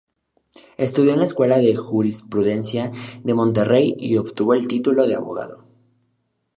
Estudió 0.77 1.13
en 1.13 1.19
la 1.19 1.25
Escuela 1.25 1.59
de 1.59 1.75
Jurisprudencia 1.75 2.91
de 3.23 3.33
Monterrey 3.35 3.93
y 3.99 4.17
obtuvo 4.17 4.55
el 4.55 4.67
título 4.67 5.05
de 5.05 5.13
abogado. 5.13 5.63